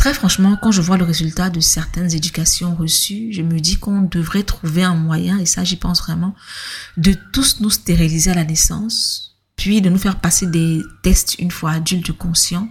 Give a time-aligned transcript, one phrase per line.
[0.00, 4.00] Très franchement, quand je vois le résultat de certaines éducations reçues, je me dis qu'on
[4.00, 6.34] devrait trouver un moyen, et ça j'y pense vraiment,
[6.96, 11.50] de tous nous stériliser à la naissance, puis de nous faire passer des tests une
[11.50, 12.70] fois adultes conscients,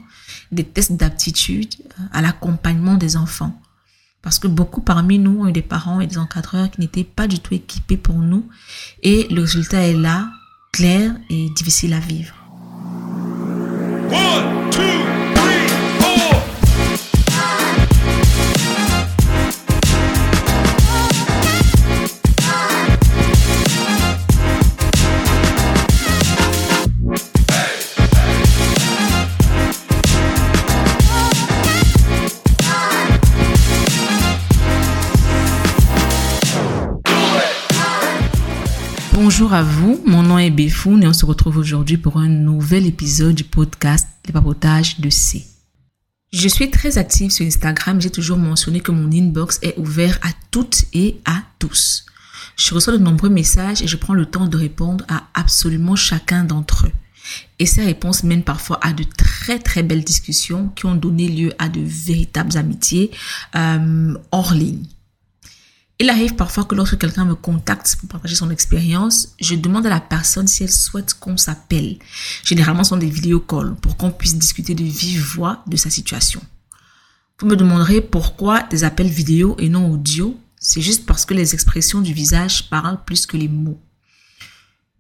[0.52, 3.62] des tests d'aptitude euh, à l'accompagnement des enfants.
[4.24, 7.28] Parce que beaucoup parmi nous ont eu des parents et des encadreurs qui n'étaient pas
[7.28, 8.50] du tout équipés pour nous,
[9.04, 10.32] et le résultat est là,
[10.72, 12.34] clair et difficile à vivre.
[39.40, 42.86] Bonjour à vous, mon nom est Béfoun et on se retrouve aujourd'hui pour un nouvel
[42.86, 45.46] épisode du podcast Les papotages de C.
[46.34, 50.32] Je suis très active sur Instagram, j'ai toujours mentionné que mon inbox est ouvert à
[50.52, 52.06] toutes et à tous.
[52.58, 56.44] Je reçois de nombreux messages et je prends le temps de répondre à absolument chacun
[56.44, 56.94] d'entre eux.
[57.60, 61.54] Et ces réponses mènent parfois à de très très belles discussions qui ont donné lieu
[61.60, 63.12] à de véritables amitiés
[63.56, 64.84] euh, hors ligne.
[66.02, 69.90] Il arrive parfois que lorsque quelqu'un me contacte pour partager son expérience, je demande à
[69.90, 71.98] la personne si elle souhaite qu'on s'appelle.
[72.46, 75.90] Généralement, ce sont des vidéo calls pour qu'on puisse discuter de vive voix de sa
[75.90, 76.42] situation.
[77.38, 80.40] Vous me demanderez pourquoi des appels vidéo et non audio.
[80.58, 83.82] C'est juste parce que les expressions du visage parlent plus que les mots.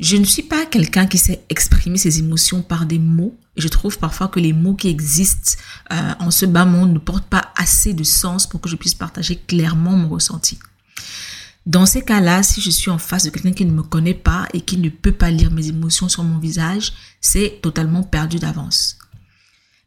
[0.01, 3.37] Je ne suis pas quelqu'un qui sait exprimer ses émotions par des mots.
[3.55, 5.61] Et je trouve parfois que les mots qui existent
[5.93, 8.95] euh, en ce bas monde ne portent pas assez de sens pour que je puisse
[8.95, 10.59] partager clairement mon ressenti.
[11.65, 14.47] Dans ces cas-là, si je suis en face de quelqu'un qui ne me connaît pas
[14.53, 18.97] et qui ne peut pas lire mes émotions sur mon visage, c'est totalement perdu d'avance.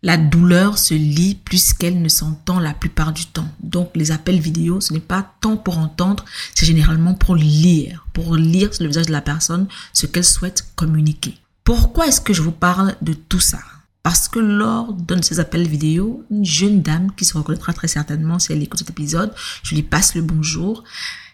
[0.04, 3.48] La douleur se lit plus qu'elle ne s'entend la plupart du temps.
[3.60, 8.36] Donc les appels vidéo, ce n'est pas tant pour entendre, c'est généralement pour lire, pour
[8.36, 11.37] lire sur le visage de la personne ce qu'elle souhaite communiquer.
[11.62, 13.60] Pourquoi est-ce que je vous parle de tout ça?
[14.02, 17.88] Parce que lors d'un de ces appels vidéo, une jeune dame qui se reconnaîtra très
[17.88, 19.32] certainement si elle écoute cet épisode,
[19.62, 20.82] je lui passe le bonjour,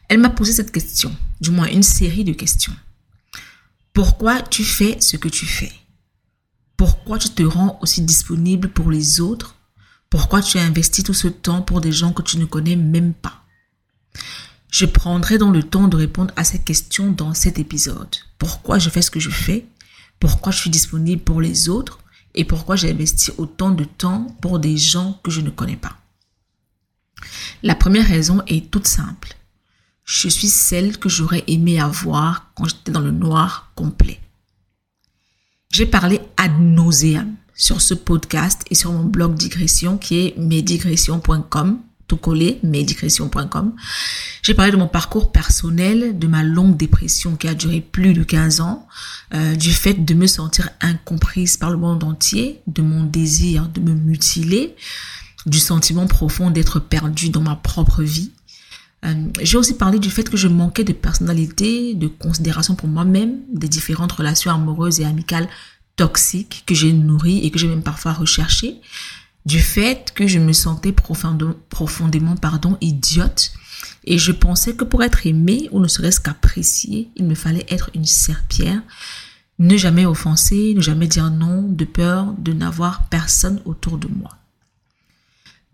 [0.08, 2.74] elle m'a posé cette question, du moins une série de questions.
[3.94, 5.72] Pourquoi tu fais ce que tu fais?
[6.76, 9.56] Pourquoi tu te rends aussi disponible pour les autres?
[10.10, 13.14] Pourquoi tu as investi tout ce temps pour des gens que tu ne connais même
[13.14, 13.44] pas?
[14.70, 18.14] Je prendrai donc le temps de répondre à ces questions dans cet épisode.
[18.38, 19.66] Pourquoi je fais ce que je fais?
[20.20, 21.98] Pourquoi je suis disponible pour les autres?
[22.34, 25.96] Et pourquoi j'ai investi autant de temps pour des gens que je ne connais pas?
[27.62, 29.34] La première raison est toute simple.
[30.04, 34.20] Je suis celle que j'aurais aimé avoir quand j'étais dans le noir complet.
[35.70, 41.80] J'ai parlé ad nauseam sur ce podcast et sur mon blog digression qui est medigression.com,
[42.08, 42.18] tout.
[44.42, 48.24] J'ai parlé de mon parcours personnel, de ma longue dépression qui a duré plus de
[48.24, 48.88] 15 ans,
[49.34, 53.80] euh, du fait de me sentir incomprise par le monde entier, de mon désir de
[53.80, 54.74] me mutiler,
[55.46, 58.32] du sentiment profond d'être perdue dans ma propre vie,
[59.04, 63.38] euh, j'ai aussi parlé du fait que je manquais de personnalité, de considération pour moi-même,
[63.52, 65.48] des différentes relations amoureuses et amicales
[65.96, 68.80] toxiques que j'ai nourries et que j'ai même parfois recherchées,
[69.46, 73.52] du fait que je me sentais profondément, pardon, idiote
[74.04, 77.90] et je pensais que pour être aimée ou ne serait-ce qu'appréciée, il me fallait être
[77.94, 78.80] une serpillère,
[79.58, 84.30] ne jamais offenser, ne jamais dire non, de peur de n'avoir personne autour de moi.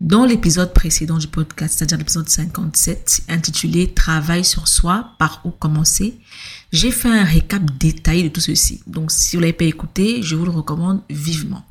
[0.01, 6.19] Dans l'épisode précédent du podcast, c'est-à-dire l'épisode 57, intitulé Travail sur soi, par où commencer,
[6.73, 8.81] j'ai fait un récap détaillé de tout ceci.
[8.87, 11.65] Donc, si vous l'avez pas écouté, je vous le recommande vivement.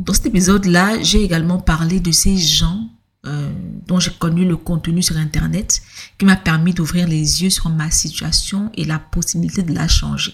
[0.00, 2.88] Dans cet épisode-là, j'ai également parlé de ces gens
[3.26, 3.52] euh,
[3.86, 5.82] dont j'ai connu le contenu sur Internet
[6.16, 10.32] qui m'a permis d'ouvrir les yeux sur ma situation et la possibilité de la changer.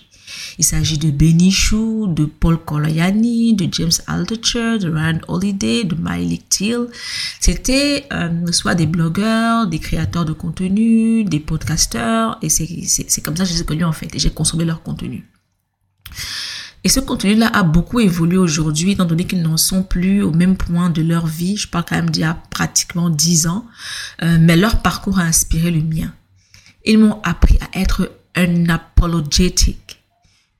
[0.58, 6.42] Il s'agit de Benichou, de Paul Coloyani, de James Altucher, de Ryan Holiday, de Miley
[6.48, 6.86] Teal.
[7.40, 13.42] C'était euh, soit des blogueurs, des créateurs de contenu, des podcasteurs, et c'est comme ça
[13.42, 15.28] que je les ai connus en fait, et j'ai consommé leur contenu.
[16.86, 20.56] Et ce contenu-là a beaucoup évolué aujourd'hui, étant donné qu'ils n'en sont plus au même
[20.56, 21.56] point de leur vie.
[21.56, 23.66] Je parle quand même d'il y a pratiquement dix ans.
[24.22, 26.14] Euh, mais leur parcours a inspiré le mien.
[26.84, 30.00] Ils m'ont appris à être un apologétique.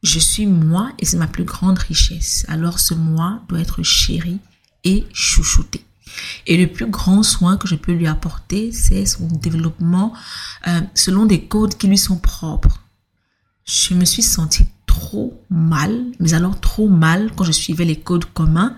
[0.03, 2.45] Je suis moi et c'est ma plus grande richesse.
[2.49, 4.41] Alors ce moi doit être chéri
[4.83, 5.85] et chouchouté.
[6.49, 10.13] Et le plus grand soin que je peux lui apporter, c'est son développement
[10.67, 12.83] euh, selon des codes qui lui sont propres.
[13.65, 18.25] Je me suis sentie trop mal, mais alors trop mal quand je suivais les codes
[18.25, 18.75] communs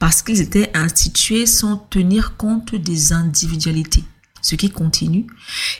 [0.00, 4.02] parce qu'ils étaient institués sans tenir compte des individualités,
[4.42, 5.26] ce qui continue,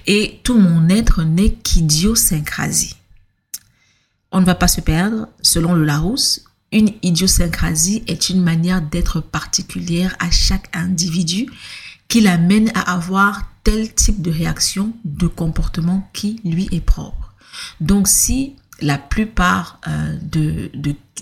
[0.06, 2.94] et tout mon être n'est qu'idiosyncrasie.
[4.30, 9.20] On ne va pas se perdre, selon le Larousse, une idiosyncrasie est une manière d'être
[9.20, 11.48] particulière à chaque individu
[12.06, 17.34] qui l'amène à avoir tel type de réaction, de comportement qui lui est propre.
[17.80, 20.70] Donc si la plupart euh, de,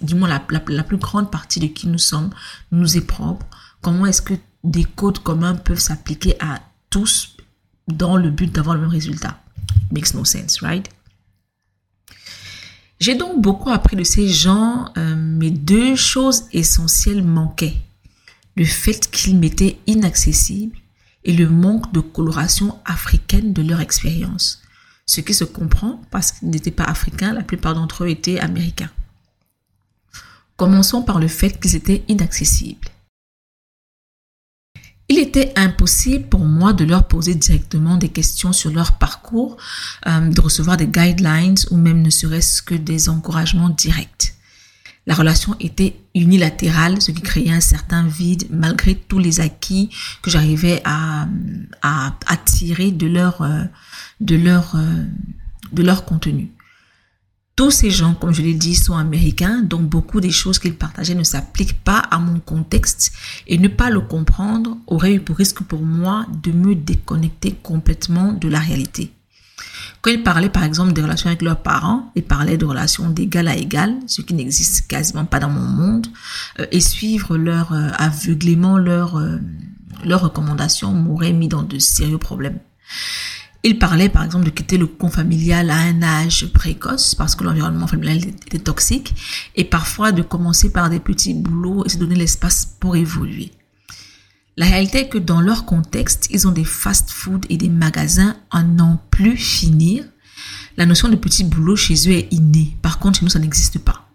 [0.03, 2.31] du moins la, la, plus grande partie de qui nous sommes
[2.73, 3.47] nous est propre,
[3.83, 4.35] comment est-ce que
[4.65, 6.61] des codes communs peuvent s'appliquer à
[6.91, 7.37] tous
[7.89, 9.41] dans le but d'avoir le même résultat?
[9.91, 10.89] Makes no sense, right?
[13.01, 17.77] J'ai donc beaucoup appris de ces gens, euh, mais deux choses essentielles manquaient.
[18.57, 20.77] Le fait qu'ils m'étaient inaccessibles
[21.25, 24.63] et le manque de coloration africaine de leur expérience.
[25.09, 28.91] Ce qui se comprend parce qu'ils n'étaient pas africains, la plupart d'entre eux étaient américains.
[30.57, 32.89] Commençons par le fait qu'ils étaient inaccessibles.
[35.09, 39.57] Il était impossible pour moi de leur poser directement des questions sur leur parcours,
[40.07, 44.35] euh, de recevoir des guidelines ou même ne serait-ce que des encouragements directs.
[45.09, 49.89] La relation était unilatérale, ce qui créait un certain vide malgré tous les acquis
[50.21, 51.27] que j'arrivais à,
[51.81, 53.65] à, tirer de leur, euh,
[54.31, 55.05] euh,
[55.73, 56.51] de leur contenu.
[57.57, 61.15] Tous ces gens, comme je l'ai dit, sont américains, donc beaucoup des choses qu'ils partageaient
[61.15, 63.11] ne s'appliquent pas à mon contexte
[63.47, 68.35] et ne pas le comprendre aurait eu pour risque pour moi de me déconnecter complètement
[68.35, 69.11] de la réalité.
[70.01, 73.49] Quand ils parlaient par exemple des relations avec leurs parents, ils parlaient de relations d'égal
[73.49, 76.07] à égal, ce qui n'existe quasiment pas dans mon monde,
[76.61, 79.39] euh, et suivre leur euh, aveuglément, leurs euh,
[80.05, 82.59] recommandations m'aurait mis dans de sérieux problèmes.
[83.65, 87.43] Il parlait par exemple de quitter le con familial à un âge précoce parce que
[87.43, 89.15] l'environnement familial était toxique
[89.57, 93.51] et parfois de commencer par des petits boulots et se donner l'espace pour évoluer.
[94.59, 98.63] La réalité est que dans leur contexte, ils ont des fast-food et des magasins à
[98.63, 100.05] n'en plus finir.
[100.77, 102.77] La notion de petit boulot chez eux est innée.
[102.83, 104.09] Par contre, chez nous, ça n'existe pas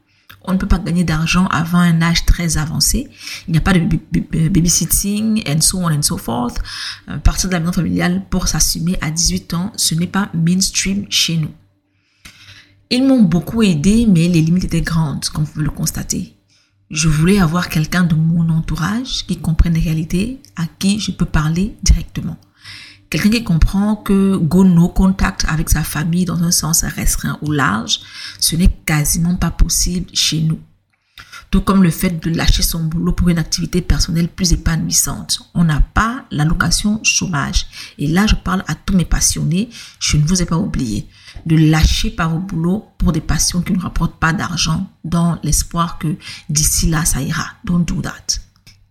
[0.46, 3.10] on ne peut pas gagner d'argent avant un âge très avancé.
[3.48, 3.80] Il n'y a pas de
[4.50, 6.58] babysitting and so on and so forth.
[7.10, 11.06] Euh, partir de la maison familiale pour s'assumer à 18 ans, ce n'est pas mainstream
[11.10, 11.52] chez nous.
[12.90, 16.36] Ils m'ont beaucoup aidé, mais les limites étaient grandes, comme vous le constatez.
[16.94, 21.26] Je voulais avoir quelqu'un de mon entourage qui comprenne les réalités, à qui je peux
[21.26, 22.38] parler directement.
[23.10, 27.52] Quelqu'un qui comprend que go no contact avec sa famille dans un sens restreint ou
[27.52, 28.00] large,
[28.40, 30.60] ce n'est quasiment pas possible chez nous.
[31.54, 35.52] Tout comme le fait de lâcher son boulot pour une activité personnelle plus épanouissante.
[35.54, 37.68] On n'a pas l'allocation chômage.
[38.00, 39.70] Et là, je parle à tous mes passionnés.
[40.00, 41.08] Je ne vous ai pas oublié
[41.46, 46.00] de lâcher par vos boulot pour des passions qui ne rapportent pas d'argent dans l'espoir
[46.00, 46.16] que
[46.50, 47.46] d'ici là, ça ira.
[47.64, 48.40] Don't do that.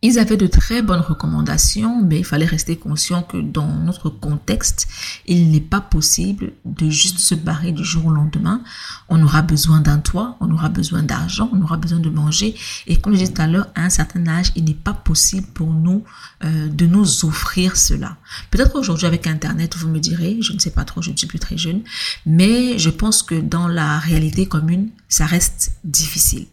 [0.05, 4.89] Ils avaient de très bonnes recommandations, mais il fallait rester conscient que dans notre contexte,
[5.27, 8.63] il n'est pas possible de juste se barrer du jour au lendemain.
[9.09, 12.57] On aura besoin d'un toit, on aura besoin d'argent, on aura besoin de manger.
[12.89, 15.47] Et comme je disais tout à l'heure, à un certain âge, il n'est pas possible
[15.55, 16.03] pour nous
[16.43, 18.17] euh, de nous offrir cela.
[18.51, 21.29] Peut-être aujourd'hui avec Internet, vous me direz, je ne sais pas trop, je ne suis
[21.29, 21.83] plus très jeune,
[22.27, 26.47] mais je pense que dans la réalité commune, ça reste difficile.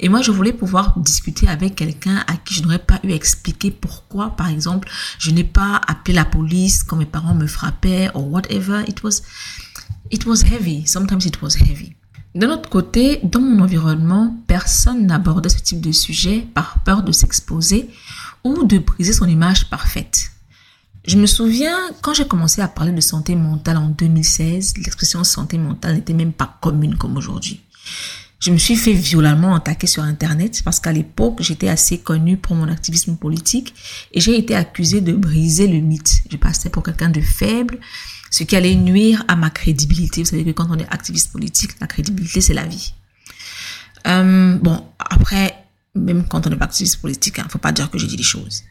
[0.00, 3.14] Et moi, je voulais pouvoir discuter avec quelqu'un à qui je n'aurais pas eu à
[3.14, 4.88] expliquer pourquoi, par exemple,
[5.18, 8.82] je n'ai pas appelé la police quand mes parents me frappaient ou whatever.
[8.88, 9.22] It was,
[10.10, 10.86] it was heavy.
[10.86, 11.94] Sometimes it was heavy.
[12.34, 17.12] D'un autre côté, dans mon environnement, personne n'abordait ce type de sujet par peur de
[17.12, 17.88] s'exposer
[18.42, 20.32] ou de briser son image parfaite.
[21.06, 25.58] Je me souviens, quand j'ai commencé à parler de santé mentale en 2016, l'expression santé
[25.58, 27.60] mentale n'était même pas commune comme aujourd'hui.
[28.44, 32.54] Je me suis fait violemment attaquer sur Internet parce qu'à l'époque, j'étais assez connue pour
[32.54, 33.74] mon activisme politique
[34.12, 36.20] et j'ai été accusée de briser le mythe.
[36.30, 37.78] Je passais pour quelqu'un de faible,
[38.30, 40.22] ce qui allait nuire à ma crédibilité.
[40.22, 42.92] Vous savez que quand on est activiste politique, la crédibilité, c'est la vie.
[44.06, 47.90] Euh, bon, après, même quand on est activiste politique, il hein, ne faut pas dire
[47.90, 48.62] que j'ai dit des choses.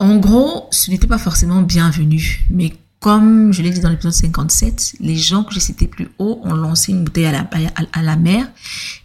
[0.00, 4.96] En gros, ce n'était pas forcément bienvenu, mais comme je l'ai dit dans l'épisode 57,
[5.00, 8.50] les gens que j'ai cités plus haut ont lancé une bouteille à la, mer.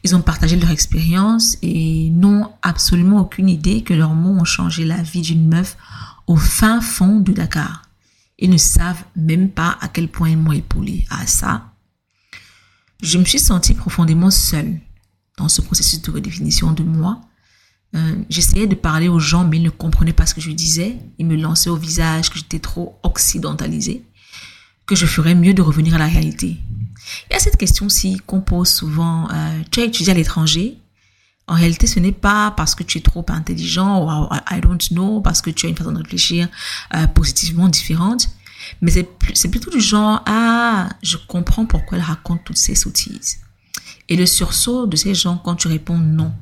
[0.03, 4.83] Ils ont partagé leur expérience et n'ont absolument aucune idée que leurs mots ont changé
[4.83, 5.77] la vie d'une meuf
[6.25, 7.83] au fin fond de Dakar.
[8.39, 11.05] Ils ne savent même pas à quel point ils m'ont épaulé.
[11.11, 11.71] À ça,
[13.01, 14.79] je me suis sentie profondément seule
[15.37, 17.21] dans ce processus de redéfinition de moi
[17.95, 20.97] euh, j'essayais de parler aux gens, mais ils ne comprenaient pas ce que je disais.
[21.19, 24.03] Ils me lançaient au visage que j'étais trop occidentalisée,
[24.85, 26.57] que je ferais mieux de revenir à la réalité.
[27.29, 29.29] Il y a cette question-ci qu'on pose souvent.
[29.31, 30.77] Euh, tu as étudié à l'étranger
[31.47, 35.21] En réalité, ce n'est pas parce que tu es trop intelligent ou I don't know,
[35.21, 36.47] parce que tu as une façon de réfléchir
[36.95, 38.29] euh, positivement différente,
[38.81, 38.91] mais
[39.33, 43.39] c'est plutôt du genre, ah, je comprends pourquoi elle raconte toutes ces sottises.
[44.09, 46.33] Et le sursaut de ces gens quand tu réponds non.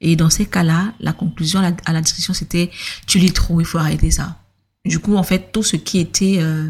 [0.00, 2.70] Et dans ces cas-là, la conclusion à la, discussion, c'était,
[3.06, 4.36] tu lis trop, il faut arrêter ça.
[4.84, 6.68] Du coup, en fait, tout ce qui était euh,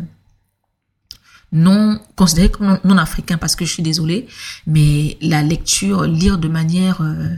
[1.52, 4.26] non considéré comme non, africain, parce que je suis désolée,
[4.66, 7.34] mais la lecture, lire de manière euh,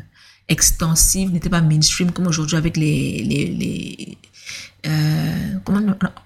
[0.49, 4.18] extensive n'était pas mainstream comme aujourd'hui avec les, les, les
[4.87, 5.80] euh, comment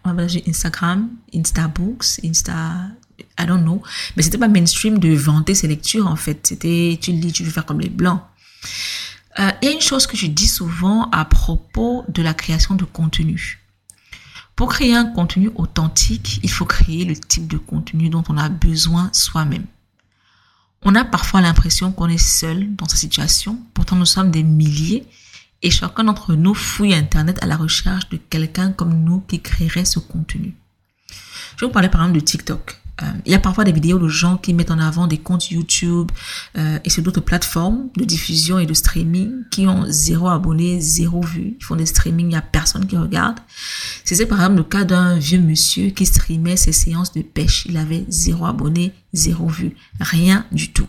[0.05, 2.89] on dire Instagram, Instabooks, Insta,
[3.39, 3.83] I don't know.
[4.17, 6.47] Mais c'était pas mainstream de vanter ses lectures, en fait.
[6.47, 8.21] C'était, tu lis, tu veux faire comme les blancs.
[9.39, 12.85] Il y a une chose que je dis souvent à propos de la création de
[12.85, 13.61] contenu.
[14.57, 18.49] Pour créer un contenu authentique, il faut créer le type de contenu dont on a
[18.49, 19.65] besoin soi-même.
[20.83, 25.07] On a parfois l'impression qu'on est seul dans sa situation, pourtant nous sommes des milliers
[25.63, 29.85] et chacun d'entre nous fouille Internet à la recherche de quelqu'un comme nous qui créerait
[29.85, 30.55] ce contenu.
[31.57, 32.82] Je vais vous parler par exemple de TikTok.
[33.03, 35.51] Euh, il y a parfois des vidéos de gens qui mettent en avant des comptes
[35.51, 36.11] YouTube
[36.57, 41.21] euh, et sur d'autres plateformes de diffusion et de streaming qui ont zéro abonné, zéro
[41.23, 41.57] vue.
[41.59, 43.39] Ils font des streamings, il n'y a personne qui regarde.
[44.05, 47.67] C'était par exemple le cas d'un vieux monsieur qui streamait ses séances de pêche.
[47.69, 50.87] Il avait zéro abonné, zéro vue, rien du tout.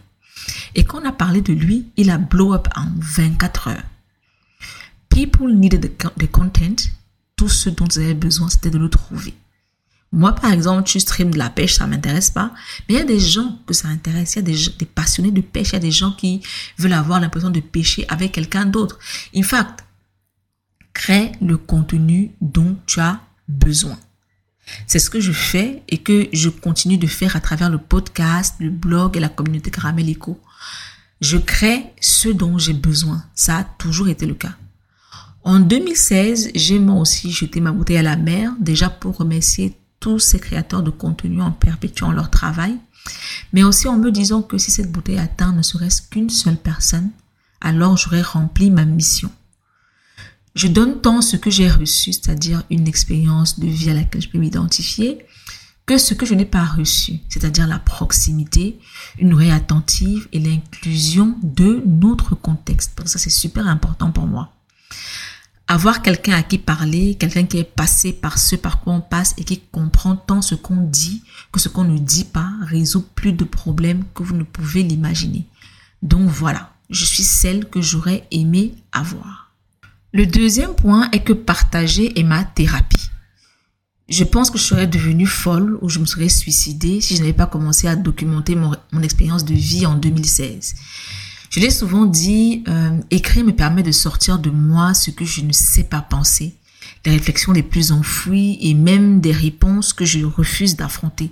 [0.76, 3.84] Et quand on a parlé de lui, il a blow up en 24 heures.
[5.10, 6.90] People needed the, content.
[7.36, 9.34] Tout ce dont ils avaient besoin, c'était de le trouver.
[10.14, 12.52] Moi, par exemple, tu stream de la pêche, ça m'intéresse pas.
[12.88, 14.36] Mais il y a des gens que ça intéresse.
[14.36, 15.70] Il y a des, passionnés de pêche.
[15.70, 16.42] Il y a des gens qui
[16.78, 19.00] veulent avoir l'impression de pêcher avec quelqu'un d'autre.
[19.36, 19.84] In fact,
[20.94, 23.98] crée le contenu dont tu as besoin.
[24.86, 28.56] C'est ce que je fais et que je continue de faire à travers le podcast,
[28.60, 30.40] le blog et la communauté Caramel Eco.
[31.22, 33.26] Je crée ce dont j'ai besoin.
[33.34, 34.54] Ça a toujours été le cas.
[35.44, 40.20] En 2016, j'ai moi aussi jeté ma bouteille à la mer, déjà pour remercier tous
[40.20, 42.78] ces créateurs de contenu en perpétuant leur travail,
[43.54, 47.10] mais aussi en me disant que si cette bouteille atteint ne serait-ce qu'une seule personne,
[47.62, 49.32] alors j'aurais rempli ma mission.
[50.56, 54.28] Je donne tant ce que j'ai reçu, c'est-à-dire une expérience de vie à laquelle je
[54.28, 55.26] peux m'identifier,
[55.86, 58.80] que ce que je n'ai pas reçu, c'est-à-dire la proximité,
[59.20, 63.08] une oreille attentive et l'inclusion de notre contexte.
[63.08, 64.52] Ça, c'est super important pour moi
[65.68, 69.34] avoir quelqu'un à qui parler, quelqu'un qui est passé par ce par quoi on passe
[69.38, 73.34] et qui comprend tant ce qu'on dit que ce qu'on ne dit pas résout plus
[73.34, 75.48] de problèmes que vous ne pouvez l'imaginer.
[76.02, 79.54] Donc voilà, je suis celle que j'aurais aimé avoir.
[80.12, 83.10] Le deuxième point est que partager est ma thérapie.
[84.10, 87.34] Je pense que je serais devenue folle ou je me serais suicidée si je n'avais
[87.34, 90.76] pas commencé à documenter mon, expérience de vie en 2016.
[91.54, 95.42] Je l'ai souvent dit, euh, écrire me permet de sortir de moi ce que je
[95.42, 96.56] ne sais pas penser,
[97.06, 101.32] les réflexions les plus enfouies et même des réponses que je refuse d'affronter.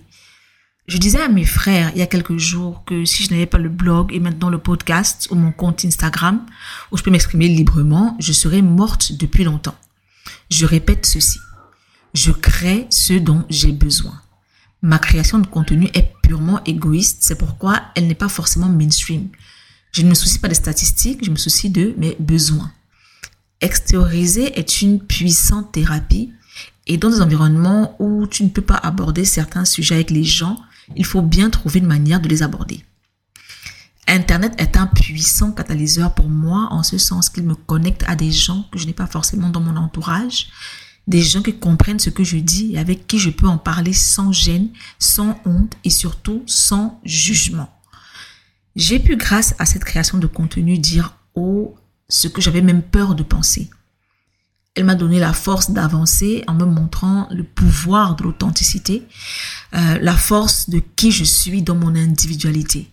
[0.87, 3.57] Je disais à mes frères il y a quelques jours que si je n'avais pas
[3.57, 6.45] le blog et maintenant le podcast ou mon compte Instagram
[6.91, 9.79] où je peux m'exprimer librement, je serais morte depuis longtemps.
[10.51, 11.39] Je répète ceci.
[12.13, 14.21] Je crée ce dont j'ai besoin.
[14.83, 19.27] Ma création de contenu est purement égoïste, c'est pourquoi elle n'est pas forcément mainstream.
[19.91, 22.71] Je ne me soucie pas des statistiques, je me soucie de mes besoins.
[23.59, 26.31] Extérioriser est une puissante thérapie
[26.87, 30.57] et dans des environnements où tu ne peux pas aborder certains sujets avec les gens,
[30.95, 32.83] il faut bien trouver une manière de les aborder.
[34.07, 38.31] Internet est un puissant catalyseur pour moi en ce sens qu'il me connecte à des
[38.31, 40.47] gens que je n'ai pas forcément dans mon entourage,
[41.07, 43.93] des gens qui comprennent ce que je dis et avec qui je peux en parler
[43.93, 44.69] sans gêne,
[44.99, 47.69] sans honte et surtout sans jugement.
[48.75, 51.75] J'ai pu, grâce à cette création de contenu, dire oh
[52.09, 53.69] ce que j'avais même peur de penser.
[54.75, 59.03] Elle m'a donné la force d'avancer en me montrant le pouvoir de l'authenticité,
[59.73, 62.89] euh, la force de qui je suis dans mon individualité.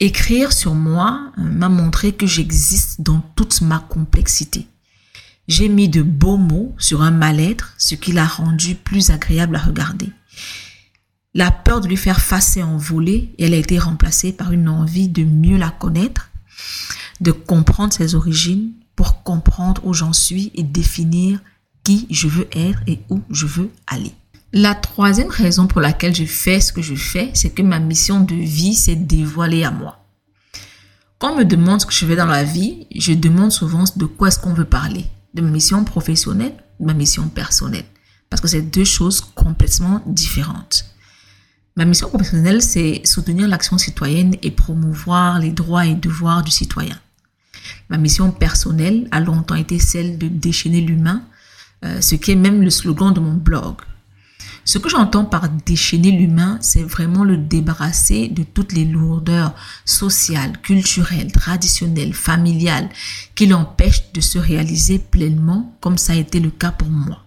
[0.00, 4.66] Écrire sur moi euh, m'a montré que j'existe dans toute ma complexité.
[5.48, 9.60] J'ai mis de beaux mots sur un mal-être, ce qui l'a rendu plus agréable à
[9.60, 10.08] regarder.
[11.36, 14.68] La peur de lui faire face est envolée et elle a été remplacée par une
[14.68, 16.30] envie de mieux la connaître,
[17.20, 21.40] de comprendre ses origines pour comprendre où j'en suis et définir
[21.82, 24.12] qui je veux être et où je veux aller.
[24.52, 28.20] La troisième raison pour laquelle je fais ce que je fais, c'est que ma mission
[28.20, 30.04] de vie s'est dévoilée à moi.
[31.18, 34.04] Quand on me demande ce que je fais dans la vie, je demande souvent de
[34.04, 35.06] quoi est-ce qu'on veut parler.
[35.34, 37.86] De ma mission professionnelle, de ma mission personnelle.
[38.30, 40.93] Parce que c'est deux choses complètement différentes.
[41.76, 46.98] Ma mission professionnelle, c'est soutenir l'action citoyenne et promouvoir les droits et devoirs du citoyen.
[47.88, 51.24] Ma mission personnelle a longtemps été celle de déchaîner l'humain,
[51.84, 53.76] euh, ce qui est même le slogan de mon blog.
[54.64, 59.54] Ce que j'entends par déchaîner l'humain, c'est vraiment le débarrasser de toutes les lourdeurs
[59.84, 62.88] sociales, culturelles, traditionnelles, familiales
[63.34, 67.24] qui l'empêchent de se réaliser pleinement comme ça a été le cas pour moi.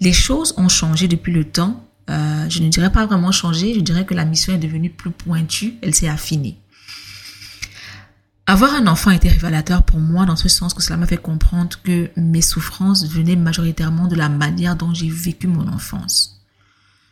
[0.00, 1.86] Les choses ont changé depuis le temps.
[2.10, 5.10] Euh, je ne dirais pas vraiment changé, je dirais que la mission est devenue plus
[5.10, 6.58] pointue, elle s'est affinée.
[8.46, 11.78] Avoir un enfant était révélateur pour moi dans ce sens que cela m'a fait comprendre
[11.84, 16.42] que mes souffrances venaient majoritairement de la manière dont j'ai vécu mon enfance.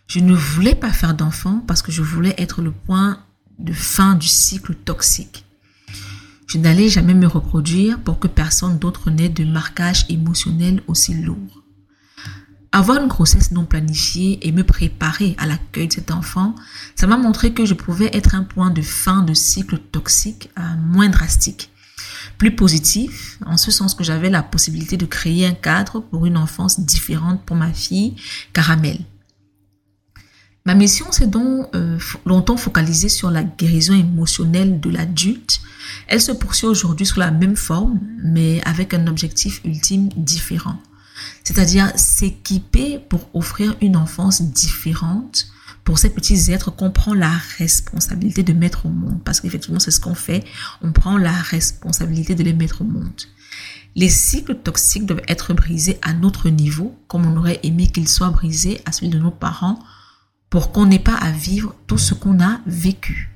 [0.08, 3.20] Je ne voulais pas faire d'enfant parce que je voulais être le point
[3.60, 5.44] de fin du cycle toxique.
[6.48, 11.62] Je n'allais jamais me reproduire pour que personne d'autre n'ait de marquage émotionnel aussi lourd.
[12.70, 16.54] Avoir une grossesse non planifiée et me préparer à l'accueil de cet enfant,
[16.96, 20.62] ça m'a montré que je pouvais être un point de fin de cycle toxique euh,
[20.78, 21.70] moins drastique,
[22.36, 26.36] plus positif, en ce sens que j'avais la possibilité de créer un cadre pour une
[26.36, 28.16] enfance différente pour ma fille,
[28.52, 28.98] Caramel.
[30.66, 35.62] Ma mission s'est donc euh, longtemps focalisée sur la guérison émotionnelle de l'adulte.
[36.06, 40.78] Elle se poursuit aujourd'hui sous la même forme, mais avec un objectif ultime différent
[41.48, 45.46] c'est-à-dire s'équiper pour offrir une enfance différente
[45.82, 49.22] pour ces petits êtres qu'on prend la responsabilité de mettre au monde.
[49.24, 50.44] Parce qu'effectivement, c'est ce qu'on fait.
[50.82, 53.22] On prend la responsabilité de les mettre au monde.
[53.96, 58.28] Les cycles toxiques doivent être brisés à notre niveau, comme on aurait aimé qu'ils soient
[58.28, 59.78] brisés à celui de nos parents,
[60.50, 63.30] pour qu'on n'ait pas à vivre tout ce qu'on a vécu.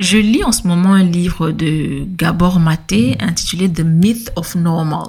[0.00, 5.08] Je lis en ce moment un livre de Gabor Maté intitulé The Myth of Normal.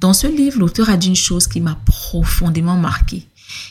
[0.00, 3.26] Dans ce livre, l'auteur a dit une chose qui m'a profondément marqué.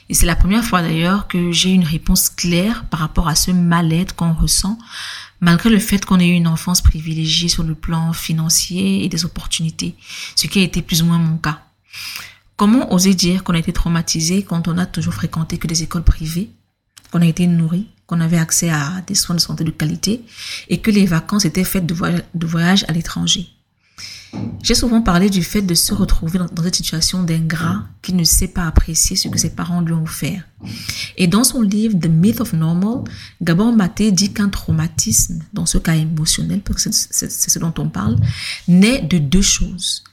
[0.09, 3.51] Et c'est la première fois d'ailleurs que j'ai une réponse claire par rapport à ce
[3.51, 4.77] mal-être qu'on ressent,
[5.39, 9.23] malgré le fait qu'on ait eu une enfance privilégiée sur le plan financier et des
[9.23, 9.95] opportunités,
[10.35, 11.61] ce qui a été plus ou moins mon cas.
[12.57, 16.03] Comment oser dire qu'on a été traumatisé quand on a toujours fréquenté que des écoles
[16.03, 16.49] privées,
[17.11, 20.23] qu'on a été nourri, qu'on avait accès à des soins de santé de qualité
[20.67, 23.47] et que les vacances étaient faites de, voyage, de voyage à l'étranger?
[24.61, 28.47] J'ai souvent parlé du fait de se retrouver dans, cette situation d'ingrat qui ne sait
[28.47, 30.43] pas apprécier ce que ses parents lui ont offert.
[31.15, 33.03] Et dans son livre The Myth of Normal,
[33.41, 37.89] Gabor Maté dit qu'un traumatisme, dans ce cas émotionnel, parce que c'est ce dont on
[37.89, 38.17] parle,
[38.67, 40.03] naît de deux choses.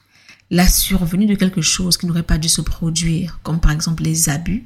[0.51, 4.29] La survenue de quelque chose qui n'aurait pas dû se produire, comme par exemple les
[4.29, 4.65] abus,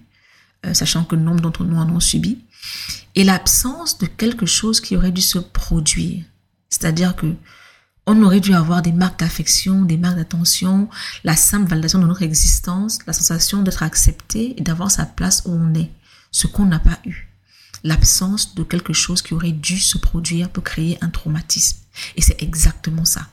[0.65, 2.39] euh, sachant que nombre d'entre nous en ont subi,
[3.15, 6.23] et l'absence de quelque chose qui aurait dû se produire.
[6.69, 7.33] C'est-à-dire que
[8.12, 10.89] on aurait dû avoir des marques d'affection, des marques d'attention,
[11.24, 15.52] la simple validation de notre existence, la sensation d'être accepté et d'avoir sa place où
[15.52, 15.91] on est,
[16.32, 17.30] ce qu'on n'a pas eu.
[17.84, 21.78] L'absence de quelque chose qui aurait dû se produire pour créer un traumatisme.
[22.17, 23.28] Et c'est exactement ça.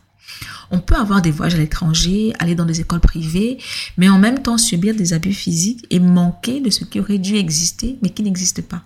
[0.70, 3.56] On peut avoir des voyages à l'étranger, aller dans des écoles privées,
[3.96, 7.36] mais en même temps subir des abus physiques et manquer de ce qui aurait dû
[7.36, 8.82] exister, mais qui n'existe pas.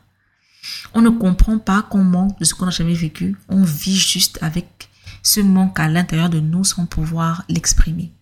[0.94, 3.36] On ne comprend pas qu'on manque de ce qu'on n'a jamais vécu.
[3.48, 4.89] On vit juste avec
[5.22, 8.12] ce manque à l'intérieur de nous sans pouvoir l'exprimer.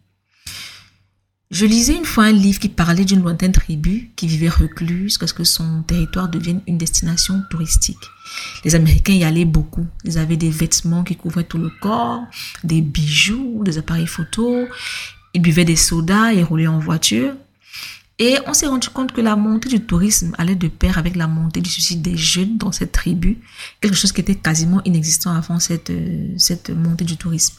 [1.50, 5.32] Je lisais une fois un livre qui parlait d'une lointaine tribu qui vivait recluse parce
[5.32, 7.96] que son territoire devienne une destination touristique.
[8.64, 9.86] Les Américains y allaient beaucoup.
[10.04, 12.22] Ils avaient des vêtements qui couvraient tout le corps,
[12.64, 14.68] des bijoux, des appareils photos.
[15.32, 17.32] Ils buvaient des sodas et roulaient en voiture.
[18.18, 21.28] Et on s'est rendu compte que la montée du tourisme allait de pair avec la
[21.28, 23.38] montée du suicide des jeunes dans cette tribu,
[23.80, 27.54] quelque chose qui était quasiment inexistant avant cette, euh, cette montée du tourisme.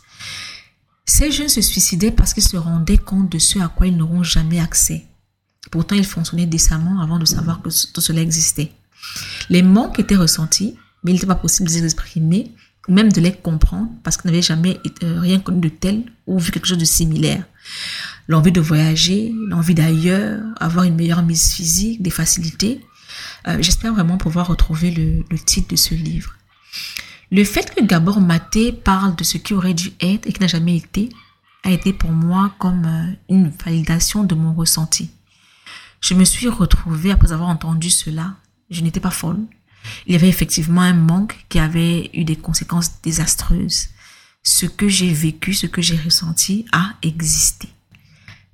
[1.06, 4.22] Ces jeunes se suicidaient parce qu'ils se rendaient compte de ce à quoi ils n'auront
[4.22, 5.06] jamais accès.
[5.72, 8.72] Pourtant, ils fonctionnaient décemment avant de savoir que tout cela existait.
[9.50, 12.52] Les manques étaient ressentis, mais il n'était pas possible de les exprimer,
[12.90, 16.52] même de les comprendre, parce qu'ils n'avaient jamais euh, rien connu de tel ou vu
[16.52, 17.46] quelque chose de similaire
[18.30, 22.80] l'envie de voyager, l'envie d'ailleurs, avoir une meilleure mise physique, des facilités.
[23.48, 26.36] Euh, j'espère vraiment pouvoir retrouver le, titre de ce livre.
[27.32, 30.48] Le fait que Gabor Maté parle de ce qui aurait dû être et qui n'a
[30.48, 31.10] jamais été,
[31.64, 35.10] a été pour moi comme euh, une validation de mon ressenti.
[36.00, 38.36] Je me suis retrouvée après avoir entendu cela.
[38.70, 39.40] Je n'étais pas folle.
[40.06, 43.88] Il y avait effectivement un manque qui avait eu des conséquences désastreuses.
[44.44, 47.70] Ce que j'ai vécu, ce que j'ai ressenti a existé.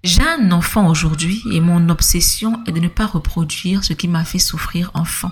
[0.05, 4.23] J'ai un enfant aujourd'hui et mon obsession est de ne pas reproduire ce qui m'a
[4.23, 5.31] fait souffrir enfant.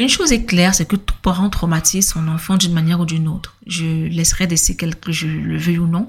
[0.00, 3.28] Une chose est claire, c'est que tout parent traumatise son enfant d'une manière ou d'une
[3.28, 3.58] autre.
[3.66, 6.08] Je laisserai des séquelles que je le veuille ou non.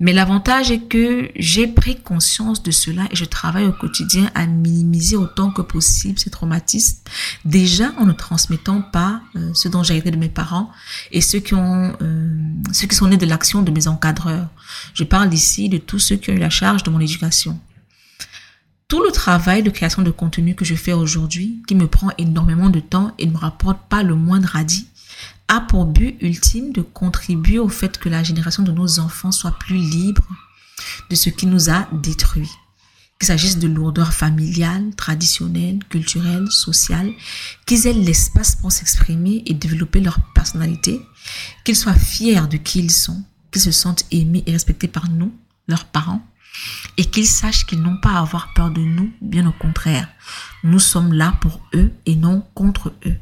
[0.00, 4.44] Mais l'avantage est que j'ai pris conscience de cela et je travaille au quotidien à
[4.44, 6.98] minimiser autant que possible ces traumatismes.
[7.46, 10.70] Déjà en ne transmettant pas euh, ce dont j'ai été de mes parents
[11.10, 12.28] et ceux qui ont, euh,
[12.70, 14.50] ceux qui sont nés de l'action de mes encadreurs.
[14.92, 17.58] Je parle ici de tous ceux qui ont eu la charge de mon éducation.
[18.88, 22.70] Tout le travail de création de contenu que je fais aujourd'hui, qui me prend énormément
[22.70, 24.86] de temps et ne me rapporte pas le moindre radis,
[25.48, 29.58] a pour but ultime de contribuer au fait que la génération de nos enfants soit
[29.58, 30.22] plus libre
[31.10, 32.50] de ce qui nous a détruits.
[33.18, 37.10] Qu'il s'agisse de lourdeur familiale, traditionnelle, culturelle, sociale,
[37.66, 41.00] qu'ils aient l'espace pour s'exprimer et développer leur personnalité,
[41.64, 45.34] qu'ils soient fiers de qui ils sont, qu'ils se sentent aimés et respectés par nous,
[45.66, 46.24] leurs parents,
[46.96, 50.08] et qu'ils sachent qu'ils n'ont pas à avoir peur de nous, bien au contraire.
[50.64, 53.16] Nous sommes là pour eux et non contre eux.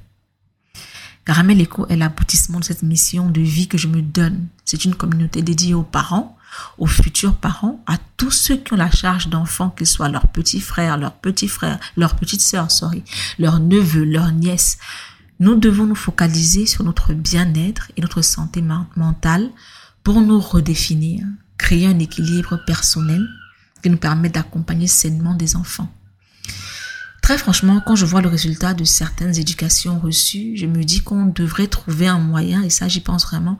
[1.24, 4.46] Caramel Echo est l'aboutissement de cette mission de vie que je me donne.
[4.64, 6.36] C'est une communauté dédiée aux parents,
[6.76, 10.60] aux futurs parents, à tous ceux qui ont la charge d'enfants, qu'ils soient leurs petits
[10.60, 11.50] frères, leurs petites
[12.42, 12.68] sœurs,
[13.38, 14.78] leurs neveux, leurs nièces.
[15.40, 19.50] Nous devons nous focaliser sur notre bien-être et notre santé mentale
[20.02, 21.24] pour nous redéfinir,
[21.64, 23.26] créer un équilibre personnel
[23.82, 25.90] qui nous permet d'accompagner sainement des enfants.
[27.22, 31.24] Très franchement, quand je vois le résultat de certaines éducations reçues, je me dis qu'on
[31.24, 33.58] devrait trouver un moyen, et ça j'y pense vraiment,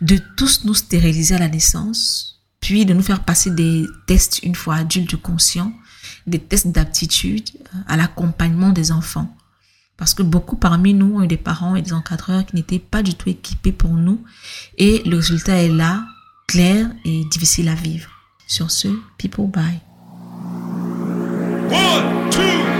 [0.00, 4.54] de tous nous stériliser à la naissance, puis de nous faire passer des tests une
[4.54, 5.74] fois adultes conscients,
[6.26, 9.36] des tests d'aptitude euh, à l'accompagnement des enfants.
[9.98, 13.02] Parce que beaucoup parmi nous ont eu des parents et des encadreurs qui n'étaient pas
[13.02, 14.24] du tout équipés pour nous,
[14.78, 16.06] et le résultat est là,
[16.46, 18.10] claire et difficile à vivre.
[18.46, 19.80] Sur ce, people bye.
[21.70, 22.73] One, two.